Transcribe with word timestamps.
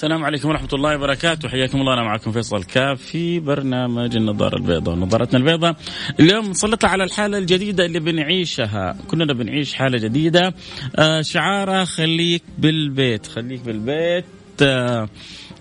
السلام 0.00 0.24
عليكم 0.24 0.48
ورحمة 0.48 0.68
الله 0.72 0.96
وبركاته. 0.96 1.48
حياكم 1.48 1.80
الله. 1.80 1.94
أنا 1.94 2.02
معكم 2.02 2.32
فيصل 2.32 2.64
كاف 2.64 3.02
في 3.02 3.40
برنامج 3.40 4.16
النظارة 4.16 4.56
البيضاء 4.56 4.94
نظارتنا 4.94 5.38
البيضاء. 5.38 5.76
اليوم 6.20 6.50
نسلط 6.50 6.84
على 6.84 7.04
الحالة 7.04 7.38
الجديدة 7.38 7.86
اللي 7.86 8.00
بنعيشها. 8.00 8.96
كلنا 9.08 9.32
بنعيش 9.32 9.74
حالة 9.74 9.98
جديدة. 9.98 10.54
آه 10.96 11.22
شعارها 11.22 11.84
خليك 11.84 12.42
بالبيت. 12.58 13.26
خليك 13.26 13.60
بالبيت. 13.60 14.24
آه 14.62 15.08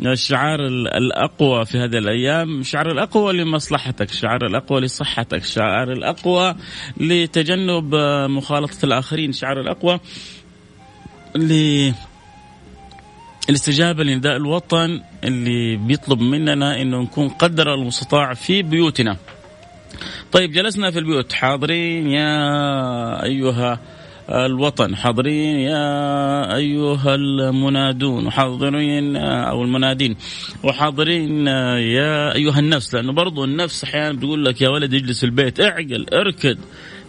الشعار 0.02 0.60
الأقوى 0.98 1.66
في 1.66 1.78
هذه 1.78 1.98
الأيام. 1.98 2.60
الشعار 2.60 2.92
الأقوى 2.92 3.34
لمصلحتك. 3.34 4.10
الشعار 4.10 4.46
الأقوى 4.46 4.82
لصحتك. 4.82 5.42
الشعار 5.42 5.92
الأقوى 5.92 6.56
لتجنب 6.98 7.96
مخالطة 8.30 8.86
الآخرين. 8.86 9.30
الشعار 9.30 9.62
الأقوى 9.62 10.00
ل 11.36 11.92
الاستجابة 13.50 14.04
لنداء 14.04 14.36
الوطن 14.36 15.02
اللي 15.24 15.76
بيطلب 15.78 16.22
مننا 16.22 16.82
إنه 16.82 17.02
نكون 17.02 17.30
قدر 17.30 17.74
المستطاع 17.74 18.34
في 18.34 18.62
بيوتنا. 18.62 19.18
طيب 20.32 20.52
جلسنا 20.52 20.92
في 20.92 21.00
البيوت. 21.00 21.34
حاضرين 21.34 22.08
يا 22.08 23.24
أيها 23.24 23.80
الوطن 24.30 24.96
حاضرين 24.96 25.60
يا 25.60 26.56
أيها 26.56 27.16
المنادون 27.16 28.28
وحاضرين 28.28 29.16
أو 29.18 29.64
المنادين 29.64 30.16
وحاضرين 30.64 31.48
يا 31.48 32.36
أيها 32.36 32.60
النفس. 32.60 32.96
لأنه 32.96 33.14
برضو 33.14 33.44
النفس 33.44 33.84
أحيانا 33.84 34.14
بتقول 34.18 34.46
لك 34.46 34.62
يا 34.62 34.70
ولد 34.70 34.94
اجلس 34.94 35.20
في 35.20 35.26
البيت 35.26 35.60
اعقل 35.60 36.06
اركض 36.14 36.58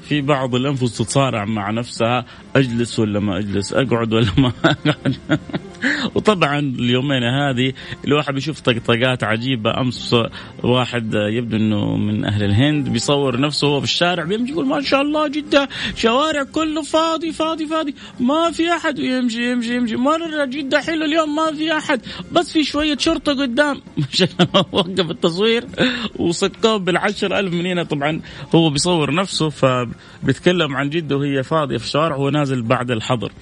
في 0.03 0.21
بعض 0.21 0.55
الأنفس 0.55 0.99
تتصارع 0.99 1.45
مع 1.45 1.71
نفسها 1.71 2.25
أجلس 2.57 2.99
ولا 2.99 3.21
ما 3.21 3.39
أجلس 3.39 3.73
أقعد 3.73 4.13
ولا 4.13 4.31
ما 4.39 4.53
أقعد. 4.65 5.17
وطبعا 6.15 6.59
اليومين 6.59 7.23
هذه 7.23 7.73
الواحد 8.05 8.35
بيشوف 8.35 8.61
طقطقات 8.61 9.25
عجيبة. 9.25 9.81
أمس 9.81 10.17
واحد 10.63 11.15
يبدو 11.15 11.57
إنه 11.57 11.97
من 11.97 12.25
أهل 12.25 12.45
الهند 12.45 12.89
بيصور 12.89 13.41
نفسه 13.41 13.69
وهو 13.69 13.81
في 13.81 13.85
الشارع 13.85 14.25
بيمشي 14.25 14.53
يقول 14.53 14.67
ما 14.67 14.83
شاء 14.83 15.03
الله 15.03 15.29
جدة 15.29 15.69
شوارع 15.97 16.43
كله 16.43 16.83
فاضي 16.83 17.33
فاضي 17.33 17.67
فاضي. 17.67 17.95
ما 18.21 18.51
في 18.51 18.73
أحد. 18.73 18.99
ويمشي 18.99 19.53
يمشي 19.53 19.77
يمشي. 19.77 19.97
مره 19.97 20.45
جدة 20.45 20.81
حلو 20.81 21.05
اليوم 21.05 21.35
ما 21.35 21.53
في 21.53 21.77
أحد. 21.77 22.01
بس 22.33 22.53
في 22.53 22.65
شوية 22.65 22.97
شرطة 22.99 23.33
قدام. 23.33 23.81
وقف 24.73 25.11
التصوير. 25.11 25.65
وصكوه 26.17 26.77
بالعشر 26.77 27.39
ألف 27.39 27.55
من 27.55 27.67
هنا 27.67 27.83
طبعا 27.83 28.21
هو 28.55 28.71
بيصور 28.71 29.15
نفسه 29.15 29.49
فبيتكلم 29.49 30.77
عن 30.77 30.91
جدة 30.91 31.17
وهي 31.17 31.43
فاضية 31.43 31.77
في 31.77 31.85
الشوارع 31.85 32.17
وهو 32.17 32.31
نازل 32.31 32.63
بعد 32.63 32.91
الحظر. 32.91 33.33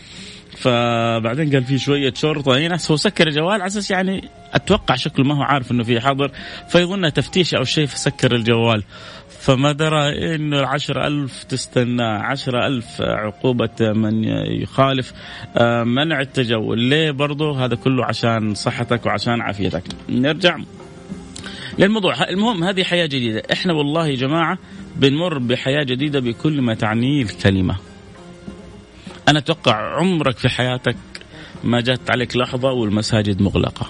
فبعدين 0.61 1.51
قال 1.53 1.65
في 1.65 1.79
شوية 1.79 2.15
شرطة. 2.15 2.59
هنا 2.59 2.79
هو 2.91 2.97
سكر 2.97 3.27
الجوال 3.27 3.53
على 3.53 3.67
أساس 3.67 3.91
يعني 3.91 4.29
أتوقع 4.53 4.95
شكله 4.95 5.25
ما 5.25 5.35
هو 5.35 5.43
عارف 5.43 5.73
إنه 5.73 5.83
في 5.85 6.01
حظر 6.01 6.31
فيظن 6.69 7.13
تفتيش 7.13 7.55
أو 7.55 7.65
شيء 7.65 7.87
فسكر 7.87 8.35
الجوال. 8.35 8.83
فما 9.41 9.73
درى 9.73 10.35
إنه 10.35 10.61
العشر 10.61 11.07
ألف 11.07 11.45
تستنى 11.45 12.03
عشر 12.03 12.67
ألف 12.67 13.01
عقوبة 13.01 13.93
من 13.93 14.25
يخالف 14.63 15.13
آه، 15.57 15.85
منع 15.85 16.21
التجول. 16.21 16.79
ليه 16.79 17.11
برضو؟ 17.11 17.53
هذا 17.53 17.75
كله 17.75 18.05
عشان 18.05 18.55
صحتك 18.55 19.07
وعشان 19.07 19.41
عافيتك. 19.41 19.83
نرجع. 20.09 20.57
للموضوع. 21.79 22.29
المهم 22.29 22.65
هذه 22.65 22.83
حياة 22.83 23.07
جديدة. 23.07 23.43
إحنا 23.53 23.73
والله 23.73 24.07
يا 24.07 24.17
جماعة 24.17 24.59
بنمر 24.97 25.39
بحياة 25.39 25.83
جديدة 25.83 26.21
بكل 26.21 26.61
ما 26.61 26.75
تعنيه 26.75 27.23
الكلمة. 27.23 27.77
أنا 29.28 29.39
أتوقع 29.39 29.99
عمرك 29.99 30.39
في 30.39 30.49
حياتك 30.49 30.97
ما 31.65 31.81
جات 31.81 32.11
عليك 32.11 32.37
لحظة 32.37 32.72
والمساجد 32.72 33.43
مغلقة. 33.43 33.87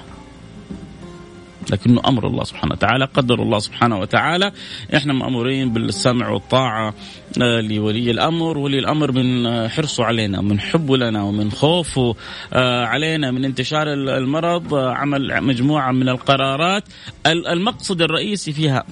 لكنه 1.70 2.00
أمر 2.06 2.26
الله 2.26 2.44
سبحانه 2.44 2.72
وتعالى 2.72 3.04
قدر 3.04 3.42
الله 3.42 3.58
سبحانه 3.58 3.98
وتعالى. 3.98 4.52
إحنا 4.96 5.12
مأمورين 5.12 5.72
بالسمع 5.72 6.28
والطاعة 6.28 6.94
آه، 7.42 7.60
لولي 7.60 8.10
الأمر 8.10 8.58
ولي 8.58 8.78
الأمر 8.78 9.12
من 9.12 9.46
آه، 9.46 9.68
حرصه 9.68 10.04
علينا 10.04 10.40
من 10.40 10.60
حبه 10.60 10.96
لنا 10.96 11.22
ومن 11.22 11.50
خوفه 11.50 12.14
آه، 12.52 12.84
علينا 12.84 13.30
من 13.30 13.44
انتشار 13.44 13.92
المرض 13.92 14.74
عمل 14.74 15.42
مجموعة 15.42 15.92
من 15.92 16.08
القرارات. 16.08 16.84
المقصد 17.26 18.02
الرئيسي 18.02 18.52
فيها 18.52 18.84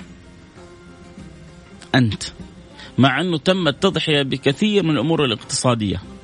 أنت 1.94 2.22
مع 2.98 3.20
أنه 3.20 3.38
تم 3.38 3.68
التضحيه 3.68 4.22
بكثير 4.22 4.82
من 4.82 4.90
الأمور 4.90 5.24
الاقتصادية. 5.24 6.15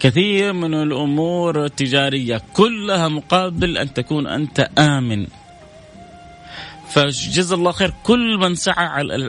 كثير 0.00 0.52
من 0.52 0.74
الأمور 0.74 1.64
التجارية 1.64 2.42
كلها 2.54 3.08
مقابل 3.08 3.78
أن 3.78 3.94
تكون 3.94 4.26
أنت 4.26 4.68
آمن. 4.78 5.26
فجزا 6.88 7.54
الله 7.54 7.72
خير 7.72 7.94
كل 8.04 8.38
من 8.38 8.54
سعى 8.54 8.86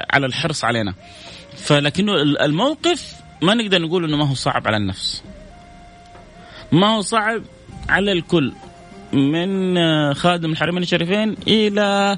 على 0.10 0.26
الحرص 0.26 0.64
علينا. 0.64 0.94
فلكنه 1.58 2.14
الموقف 2.22 3.14
ما 3.42 3.54
نقدر 3.54 3.82
نقول 3.82 4.04
إنه 4.04 4.18
ما 4.18 4.30
هو 4.30 4.34
صعب 4.34 4.68
على 4.68 4.78
النفس. 4.78 5.24
ما 6.72 6.96
هو 6.96 7.02
صعب 7.02 7.42
على 7.90 8.12
الكل. 8.12 8.54
من 9.14 9.78
خادم 10.14 10.52
الحرمين 10.52 10.84
الشريفين 10.84 11.36
إلى 11.48 12.18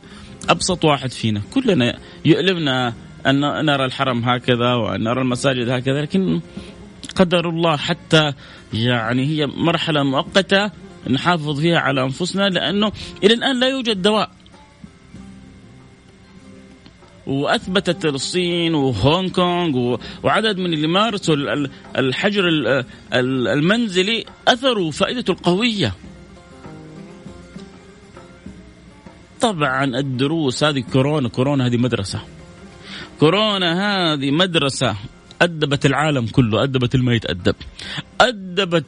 أبسط 0.50 0.86
واحد 0.86 1.12
فينا. 1.12 1.42
كلنا 1.54 1.98
يؤلمنا 2.26 2.94
أن 3.26 3.66
نرى 3.66 3.86
الحرم 3.86 4.24
هكذا 4.30 4.74
وأن 4.74 5.04
نرى 5.04 5.22
المساجد 5.22 5.70
هكذا 5.70 6.02
لكن 6.02 6.42
قدر 7.16 7.50
الله 7.50 7.78
حتى 7.78 8.34
يعني 8.74 9.26
هي 9.26 9.48
مرحلة 9.48 10.04
مؤقتة 10.04 10.72
نحافظ 11.10 11.60
فيها 11.60 11.80
على 11.80 12.04
أنفسنا 12.04 12.50
لأنه 12.50 12.92
إلى 13.24 13.34
الآن 13.34 13.60
لا 13.60 13.68
يوجد 13.68 14.02
دواء 14.02 14.32
وأثبتت 17.28 18.06
الصين 18.06 18.76
وهونغ 18.76 19.30
كونغ 19.30 19.98
وعدد 20.24 20.58
من 20.58 20.74
اللي 20.74 20.88
مارسوا 20.88 21.36
الحجر 21.98 22.44
المنزلي 23.14 24.26
أثروا 24.48 24.92
فائدته 24.92 25.32
القوية. 25.32 25.94
طبعا 29.42 29.84
الدروس 29.84 30.64
هذه 30.64 30.84
كورونا 30.94 31.30
كورونا 31.30 31.68
هذه 31.68 31.78
مدرسة. 31.78 32.22
كورونا 33.20 34.14
هذه 34.14 34.32
مدرسة 34.32 34.96
أدبت 35.42 35.86
العالم 35.86 36.28
كله 36.28 36.64
أدبت 36.64 36.96
ما 36.96 37.16
يتأدب 37.16 37.56
أدبت 38.22 38.86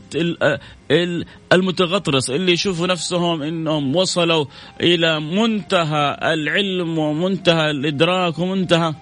المتغطرس 1.53 2.29
اللي 2.29 2.51
يشوفوا 2.51 2.88
نفسهم 2.88 3.41
إنهم 3.41 3.95
وصلوا 3.95 4.45
إلى 4.81 5.19
منتهى 5.19 6.19
العلم 6.33 6.97
ومنتهى 6.97 7.71
الإدراك 7.71 8.39
ومنتهى. 8.39 8.94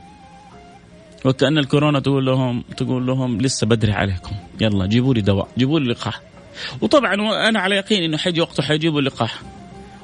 وكأن 1.25 1.57
الكورونا 1.57 1.99
تقول 1.99 2.25
لهم 2.25 2.63
تقول 2.77 3.07
لهم 3.07 3.41
لسه 3.41 3.67
بدري 3.67 3.91
عليكم. 3.91 4.35
يلا 4.61 4.85
جيبوا 4.85 5.13
لي 5.13 5.21
دواء 5.21 5.47
جيبوا 5.57 5.79
لي 5.79 5.91
لقاح. 5.91 6.21
وطبعا 6.81 7.13
أنا 7.49 7.59
على 7.59 7.75
يقين 7.75 8.03
إنه 8.03 8.17
حيجي 8.17 8.41
وقته 8.41 8.63
حيجيبوا 8.63 8.99
اللقاح 8.99 9.41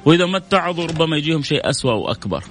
وإذا 0.04 0.26
ما 0.26 0.36
اتعظوا 0.36 0.86
ربما 0.86 1.16
يجيهم 1.16 1.42
شيء 1.42 1.70
أسوأ 1.70 1.92
وأكبر. 1.92 2.44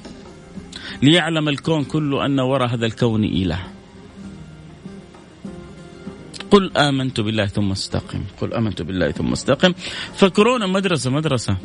ليعلم 1.04 1.50
الكون 1.50 1.84
كله 1.84 2.26
أن 2.26 2.40
وراء 2.40 2.74
هذا 2.74 2.86
الكون 2.86 3.24
إله. 3.24 3.77
قل 6.52 6.78
آمنت 6.78 7.20
بالله 7.20 7.46
ثم 7.46 7.72
استقم. 7.72 8.24
قل 8.42 8.54
آمنت 8.54 8.82
بالله 8.82 9.12
ثم 9.12 9.32
استقم. 9.32 9.74
فكورونا 10.16 10.68
مدرسة 10.68 11.12
مدرسة. 11.12 11.58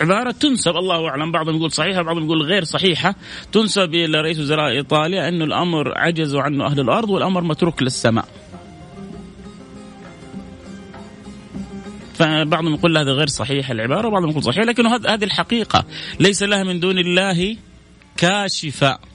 عبارة 0.00 0.30
تنسب 0.30 0.76
الله 0.76 1.08
أعلم. 1.08 1.32
بعضهم 1.32 1.56
يقول 1.56 1.72
صحيحة 1.72 2.02
بعضهم 2.02 2.24
يقول 2.24 2.42
غير 2.42 2.64
صحيحة. 2.64 3.14
تنسب 3.52 3.94
إلى 3.94 4.20
رئيس 4.20 4.38
وزراء 4.38 4.70
إيطاليا 4.70 5.28
أنه 5.28 5.44
الأمر 5.44 5.98
عجزوا 5.98 6.42
عنه 6.42 6.66
أهل 6.66 6.80
الأرض 6.80 7.10
والأمر 7.10 7.40
متروك 7.40 7.82
للسماء. 7.82 8.28
فبعضهم 12.14 12.74
يقول 12.74 12.98
هذا 12.98 13.12
غير 13.12 13.26
صحيح 13.26 13.70
العبارة 13.70 14.08
وبعضهم 14.08 14.30
يقول 14.30 14.42
صحيح 14.42 14.64
لكن 14.64 14.86
هذه 14.86 15.24
الحقيقة. 15.24 15.84
ليس 16.20 16.42
لها 16.42 16.64
من 16.64 16.80
دون 16.80 16.98
الله 16.98 17.56
كاشفة. 18.16 19.09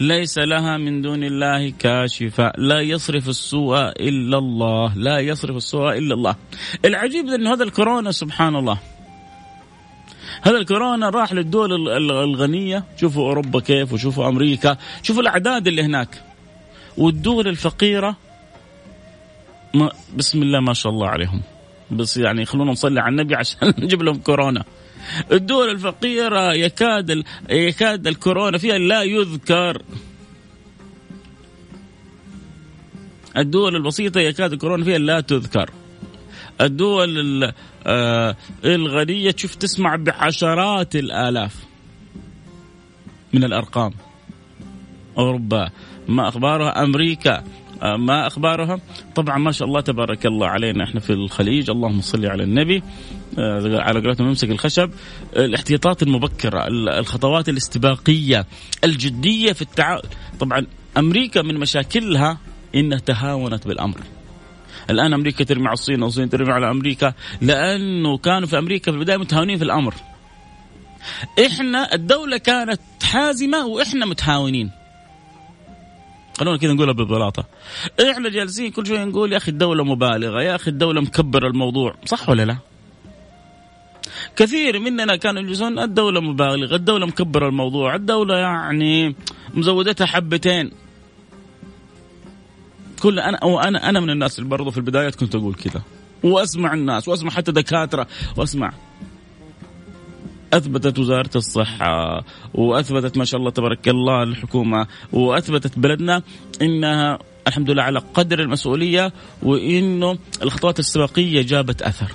ليس 0.00 0.38
لها 0.38 0.76
من 0.76 1.02
دون 1.02 1.24
الله 1.24 1.70
كاشفة. 1.70 2.52
لا 2.58 2.80
يصرف 2.80 3.28
السوء 3.28 3.78
إلا 3.78 4.38
الله. 4.38 4.92
لا 4.96 5.18
يصرف 5.18 5.56
السوء 5.56 5.98
إلا 5.98 6.14
الله. 6.14 6.36
العجيب 6.84 7.28
أنه 7.28 7.52
هذا 7.52 7.64
الكورونا 7.64 8.12
سبحان 8.12 8.56
الله. 8.56 8.78
هذا 10.42 10.56
الكورونا 10.56 11.10
راح 11.10 11.32
للدول 11.32 11.88
الغنية. 12.10 12.84
شوفوا 12.96 13.28
أوروبا 13.28 13.60
كيف 13.60 13.92
وشوفوا 13.92 14.28
أمريكا. 14.28 14.76
شوفوا 15.02 15.22
الأعداد 15.22 15.66
اللي 15.66 15.82
هناك. 15.82 16.22
والدول 16.98 17.48
الفقيرة 17.48 18.16
ما 19.74 19.90
بسم 20.16 20.42
الله 20.42 20.60
ما 20.60 20.74
شاء 20.74 20.92
الله 20.92 21.08
عليهم. 21.08 21.42
بس 21.90 22.16
يعني 22.16 22.44
خلونا 22.44 22.72
نصلي 22.72 23.00
على 23.00 23.10
النبي 23.10 23.34
عشان 23.34 23.74
نجيب 23.84 24.02
لهم 24.02 24.16
كورونا. 24.18 24.64
الدول 25.32 25.70
الفقيرة 25.70 26.52
يكاد 26.54 27.24
يكاد 27.50 28.06
الكورونا 28.06 28.58
فيها 28.58 28.78
لا 28.78 29.02
يذكر. 29.02 29.82
الدول 33.36 33.76
البسيطة 33.76 34.20
يكاد 34.20 34.52
الكورونا 34.52 34.84
فيها 34.84 34.98
لا 34.98 35.20
تذكر. 35.20 35.70
الدول 36.60 37.52
آه، 37.86 38.36
الغنية 38.64 39.30
تشوف 39.30 39.54
تسمع 39.54 39.96
بعشرات 39.96 40.96
الآلاف 40.96 41.54
من 43.32 43.44
الأرقام. 43.44 43.92
أوروبا. 45.20 45.70
ما 46.08 46.28
أخبارها؟ 46.28 46.82
أمريكا. 46.82 47.44
آه، 47.82 47.96
ما 47.96 48.26
أخبارها؟ 48.26 48.80
طبعا 49.14 49.38
ما 49.38 49.52
شاء 49.52 49.68
الله 49.68 49.80
تبارك 49.80 50.26
الله 50.26 50.46
علينا. 50.46 50.84
إحنا 50.84 51.00
في 51.00 51.12
الخليج. 51.12 51.70
اللهم 51.70 52.00
صل 52.00 52.26
على 52.26 52.42
النبي. 52.42 52.82
آه، 53.38 53.80
على 53.80 54.00
قولتهم 54.00 54.28
نمسك 54.28 54.50
الخشب. 54.50 54.90
الاحتياطات 55.36 56.02
المبكرة 56.02 56.66
الخطوات 56.98 57.48
الاستباقية 57.48 58.46
الجدية 58.84 59.52
في 59.52 59.62
التعامل 59.62 60.02
طبعا 60.40 60.66
أمريكا 60.96 61.42
من 61.42 61.54
مشاكلها 61.54 62.38
إنها 62.74 62.98
تهاونت 62.98 63.66
بالأمر. 63.66 64.00
الآن 64.90 65.12
أمريكا 65.12 65.44
ترمي 65.44 65.66
على 65.66 65.72
الصين 65.72 66.02
والصين 66.02 66.30
ترمي 66.30 66.52
على 66.52 66.70
أمريكا. 66.70 67.12
لأنه 67.42 68.18
كانوا 68.18 68.48
في 68.48 68.58
أمريكا 68.58 68.92
في 68.92 68.98
البداية 68.98 69.16
متهاونين 69.16 69.58
في 69.58 69.64
الأمر. 69.64 69.94
إحنا 71.46 71.94
الدولة 71.94 72.38
كانت 72.38 72.80
حازمة 73.02 73.66
وإحنا 73.66 74.06
متهاونين. 74.06 74.70
خلونا 76.40 76.58
كذا 76.58 76.72
نقولها 76.72 76.92
ببلاطة. 76.92 77.44
إحنا 78.10 78.28
جالسين 78.28 78.70
كل 78.70 78.86
شوية 78.86 79.04
نقول 79.04 79.32
يا 79.32 79.36
أخي 79.36 79.50
الدولة 79.50 79.84
مبالغة 79.84 80.42
يا 80.42 80.54
أخي 80.54 80.70
الدولة 80.70 81.00
مكبرة 81.00 81.48
الموضوع 81.48 81.94
صح 82.04 82.28
ولا 82.28 82.44
لا؟ 82.44 82.56
كثير 84.36 84.78
مننا 84.78 85.16
كانوا 85.16 85.42
يجلسون 85.42 85.78
الدولة 85.78 86.20
مبالغة 86.20 86.76
الدولة 86.76 87.06
مكبرة 87.06 87.48
الموضوع 87.48 87.94
الدولة 87.94 88.36
يعني 88.36 89.14
مزودتها 89.54 90.06
حبتين. 90.06 90.70
كل 93.02 93.18
أنا 93.18 93.44
وأنا 93.44 93.88
أنا 93.88 94.00
من 94.00 94.10
الناس 94.10 94.38
اللي 94.38 94.50
برضه 94.50 94.70
في 94.70 94.76
البدايات 94.78 95.14
كنت 95.14 95.34
أقول 95.34 95.54
كذا. 95.54 95.82
وأسمع 96.22 96.74
الناس 96.74 97.08
وأسمع 97.08 97.30
حتى 97.30 97.52
دكاترة 97.52 98.06
وأسمع 98.36 98.72
أثبتت 100.52 100.98
وزارة 100.98 101.30
الصحة 101.36 102.24
وأثبتت 102.54 103.18
ما 103.18 103.24
شاء 103.24 103.40
الله 103.40 103.50
تبارك 103.50 103.88
الله 103.88 104.22
الحكومة 104.22 104.86
وأثبتت 105.12 105.78
بلدنا 105.78 106.22
إنها 106.62 107.18
الحمد 107.46 107.70
لله 107.70 107.82
على 107.82 107.98
قدر 108.14 108.40
المسؤولية 108.40 109.12
وإنه 109.42 110.18
الخطوات 110.42 110.78
الاستباقيه 110.78 111.42
جابت 111.42 111.82
أثر. 111.82 112.12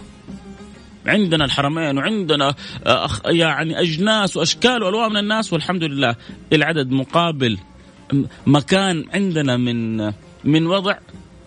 عندنا 1.06 1.46
الحرمين 1.46 1.98
وعندنا 1.98 2.56
يعني 3.26 3.80
أجناس 3.80 4.38
وأشكال 4.38 4.84
وألوان 4.84 5.12
من 5.12 5.18
الناس 5.18 5.54
والحمد 5.54 5.84
لله 5.84 6.16
العدد 6.54 6.92
مقابل 6.92 7.58
مكان 8.48 9.06
عندنا 9.14 9.58
من 9.58 9.98
من 10.44 10.68
وضع 10.68 10.98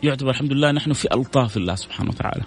يعتبر 0.03 0.31
الحمد 0.31 0.53
لله 0.53 0.73
نحن 0.73 0.93
في 0.93 1.15
ألطاف 1.15 1.57
الله 1.57 1.75
سبحانه 1.75 2.11
وتعالى. 2.11 2.43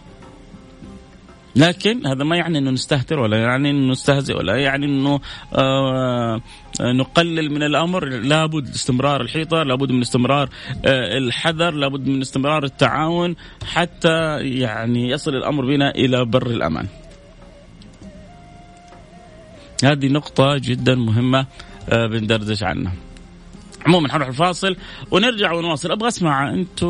لكن 1.56 2.08
هذا 2.08 2.24
ما 2.24 2.36
يعني 2.36 2.58
إنه 2.58 2.72
نستهتر 2.72 3.20
ولا 3.20 3.38
يعني 3.38 3.70
إنه 3.70 3.92
نستهزئ 3.92 4.38
ولا 4.38 4.56
يعني 4.56 4.86
إنه 4.86 5.20
آه 5.54 6.42
نقلل 6.82 7.52
من 7.52 7.64
الأمر. 7.64 8.06
لابد 8.06 8.68
استمرار 8.68 9.22
الحيطة 9.22 9.64
لابد 9.64 9.92
من 9.92 10.02
استمرار 10.02 10.50
آه 10.86 11.18
الحذر 11.18 11.72
لابد 11.72 12.08
من 12.08 12.22
استمرار 12.22 12.64
التعاون 12.64 13.36
حتى 13.66 14.40
يعني 14.40 15.10
يصل 15.10 15.36
الأمر 15.36 15.66
بنا 15.66 15.90
إلى 15.90 16.26
بر 16.26 16.48
الأمان. 16.48 16.88
هذه 19.84 20.08
نقطة 20.08 20.58
جدا 20.58 20.96
مهمة 20.96 21.46
آه 21.90 22.08
بندردش 22.08 22.64
عنها. 22.64 22.94
عموما 23.88 24.12
حنروح 24.12 24.28
الفاصل 24.28 24.76
ونرجع 25.12 25.52
ونواصل. 25.52 25.92
أبغى 25.92 26.08
أسمع 26.08 26.54
أنتم 26.54 26.88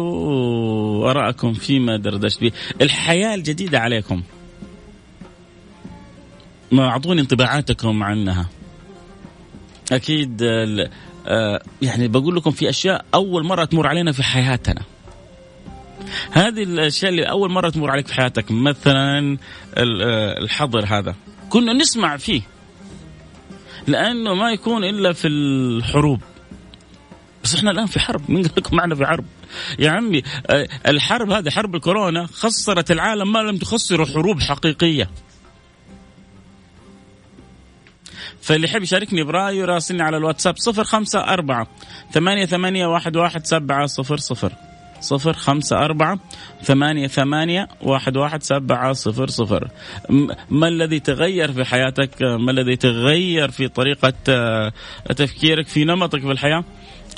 ارائكم 1.04 1.54
فيما 1.54 1.98
دردشت 1.98 2.42
به. 2.42 2.52
الحياة 2.82 3.36
الجديدة 3.36 3.80
عليكم. 3.80 4.22
ما 6.72 6.88
أعطوني 6.88 7.22
انطباعاتكم 7.22 8.04
عنها. 8.04 8.46
أكيد 9.92 10.42
آه، 11.28 11.62
يعني 11.82 12.08
بقول 12.08 12.36
لكم 12.36 12.52
في 12.52 12.70
أشياء 12.70 13.06
أول 13.14 13.46
مرة 13.46 13.66
تمر 13.66 13.88
علينا 13.88 14.12
في 14.12 14.24
حياتنا. 14.24 14.82
هذه 16.32 16.64
الأشياء 16.64 17.12
اللي 17.12 17.24
أول 17.24 17.52
مرة 17.52 17.70
تمر 17.70 17.92
عليك 17.92 18.08
في 18.08 18.14
حياتك 18.14 18.52
مثلا 18.52 19.38
آه، 19.78 20.38
الحظر 20.38 20.86
هذا. 20.86 21.16
كنا 21.50 21.74
نسمع 21.74 22.18
فيه. 22.18 22.42
لأنه 23.88 24.34
ما 24.34 24.52
يكون 24.52 24.84
إلا 24.84 25.14
في 25.14 25.28
الحروب. 25.28 26.22
بس 27.44 27.56
إحنا 27.56 27.72
الآن 27.72 27.86
في 27.86 28.00
حرب. 28.00 28.32
مين 28.32 28.44
قال 28.44 28.54
لكم 28.58 28.76
معنا 28.76 28.96
في 28.96 29.06
حرب؟ 29.06 29.26
يا 29.80 29.92
عمي 29.92 30.24
آه، 30.48 30.68
الحرب 30.88 31.32
هذه 31.32 31.50
حرب 31.50 31.76
الكورونا 31.76 32.26
خسرت 32.26 32.92
العالم 32.92 33.32
ما 33.32 33.40
لم 33.40 33.58
تخسره 33.58 34.06
حروب 34.06 34.40
حقيقية. 34.42 35.10
فاللي 38.52 38.68
يحب 38.68 38.84
يشاركني 38.84 39.24
برأيه 39.24 39.60
يراسلني 39.60 40.04
على 40.04 40.18
الواتساب 40.18 40.58
صفر 40.58 40.84
خمسة 40.84 41.20
أربعة 41.20 41.68
ثمانية 42.12 42.46
ثمانية 42.46 42.86
واحد 42.86 43.18
واحد 43.18 43.46
سبعة 43.46 43.86
صفر 43.86 44.18
صفر. 44.18 44.52
صفر 45.00 45.34
خمسة 45.34 45.78
أربعة 45.78 46.20
ثمانية 46.64 47.08
ثمانية 47.08 47.68
واحد 47.82 48.18
واحد 48.18 48.44
سبعة 48.44 48.94
صفر 48.94 49.28
صفر. 49.28 49.68
ما 50.50 50.68
الذي 50.68 51.00
تغير 51.00 51.52
في 51.52 51.66
حياتك؟ 51.66 52.22
ما 52.22 52.52
الذي 52.52 52.76
تغير 52.76 53.52
في 53.52 53.68
طريقة 53.68 54.14
آه، 54.30 54.74
تفكيرك 55.16 55.68
في 55.68 55.84
نمطك 55.84 56.20
في 56.22 56.32
الحياة؟ 56.32 56.64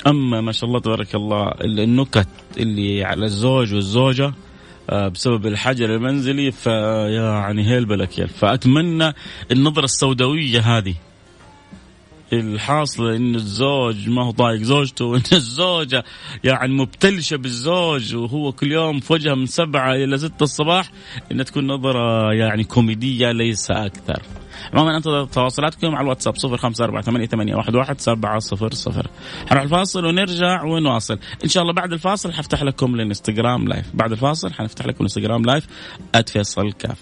أما 0.06 0.40
ما 0.40 0.52
شاء 0.52 0.68
الله 0.68 0.80
تبارك 0.80 1.14
الله 1.14 1.52
النكت 1.60 2.28
اللي 2.56 3.04
على 3.04 3.24
الزوج 3.24 3.74
والزوجة 3.74 4.32
آه، 4.90 5.08
بسبب 5.08 5.46
الحجر 5.46 5.94
المنزلي 5.94 6.50
فيعني 6.50 7.70
هيل 7.70 7.84
بلك 7.84 8.26
فأتمنى 8.26 9.12
النظرة 9.52 9.84
السوداوية 9.84 10.60
هذه. 10.60 10.94
الحاصل 12.32 13.10
إن 13.10 13.34
الزوج 13.34 14.08
ما 14.08 14.24
هو 14.24 14.30
طايق 14.30 14.62
زوجته 14.62 15.04
وإن 15.10 15.22
الزوجه 15.32 16.04
يعني 16.44 16.72
مبتلشة 16.72 17.36
بالزوج 17.36 18.14
وهو 18.14 18.52
كل 18.52 18.72
يوم 18.72 19.00
في 19.00 19.12
وجهه 19.12 19.34
من 19.34 19.46
سبعة 19.46 19.94
إلى 19.94 20.18
ستة 20.18 20.42
الصباح 20.42 20.90
إنها 21.32 21.44
تكون 21.44 21.66
نظرة 21.66 22.32
يعني 22.32 22.64
كوميدية 22.64 23.32
ليس 23.32 23.70
أكثر. 23.70 24.22
عموما 24.72 24.96
أنتظر 24.96 25.24
تواصلاتكم 25.24 25.94
على 25.94 26.04
الواتساب 26.04 26.34
0548811700 26.36 26.38
حنروح 29.48 29.62
الفاصل 29.62 30.04
ونرجع 30.04 30.62
ونواصل. 30.62 31.18
إن 31.44 31.48
شاء 31.48 31.62
الله 31.62 31.74
بعد 31.74 31.92
الفاصل 31.92 32.32
حفتح 32.32 32.62
لكم 32.62 32.94
الانستغرام 32.94 33.68
live 33.68 33.86
بعد 33.94 34.12
الفاصل 34.12 34.52
حنفتح 34.52 34.86
لكم 34.86 34.96
الانستغرام 34.96 35.44
live 35.44 35.66
@فيصل 36.26 36.72
كاف. 36.72 36.98